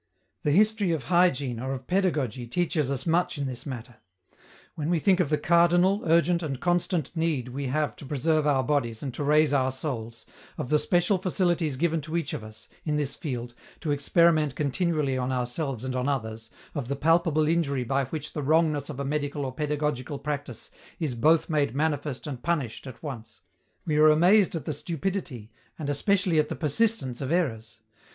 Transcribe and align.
The 0.41 0.49
history 0.49 0.91
of 0.93 1.03
hygiene 1.03 1.59
or 1.59 1.73
of 1.73 1.85
pedagogy 1.85 2.47
teaches 2.47 2.89
us 2.89 3.05
much 3.05 3.37
in 3.37 3.45
this 3.45 3.67
matter. 3.67 3.97
When 4.73 4.89
we 4.89 4.97
think 4.97 5.19
of 5.19 5.29
the 5.29 5.37
cardinal, 5.37 6.01
urgent 6.05 6.41
and 6.41 6.59
constant 6.59 7.15
need 7.15 7.49
we 7.49 7.67
have 7.67 7.95
to 7.97 8.05
preserve 8.07 8.47
our 8.47 8.63
bodies 8.63 9.03
and 9.03 9.13
to 9.13 9.23
raise 9.23 9.53
our 9.53 9.71
souls, 9.71 10.25
of 10.57 10.69
the 10.69 10.79
special 10.79 11.19
facilities 11.19 11.75
given 11.77 12.01
to 12.01 12.17
each 12.17 12.33
of 12.33 12.43
us, 12.43 12.67
in 12.83 12.95
this 12.97 13.13
field, 13.13 13.53
to 13.81 13.91
experiment 13.91 14.55
continually 14.55 15.19
on 15.19 15.31
ourselves 15.31 15.85
and 15.85 15.95
on 15.95 16.09
others, 16.09 16.49
of 16.73 16.87
the 16.87 16.95
palpable 16.95 17.47
injury 17.47 17.83
by 17.83 18.05
which 18.05 18.33
the 18.33 18.41
wrongness 18.41 18.89
of 18.89 18.99
a 18.99 19.05
medical 19.05 19.45
or 19.45 19.53
pedagogical 19.53 20.17
practise 20.17 20.71
is 20.99 21.13
both 21.13 21.47
made 21.47 21.75
manifest 21.75 22.25
and 22.25 22.41
punished 22.41 22.87
at 22.87 23.03
once, 23.03 23.39
we 23.85 23.97
are 23.97 24.09
amazed 24.09 24.55
at 24.55 24.65
the 24.65 24.73
stupidity 24.73 25.51
and 25.77 25.91
especially 25.91 26.39
at 26.39 26.49
the 26.49 26.55
persistence 26.55 27.21
of 27.21 27.31
errors. 27.31 27.81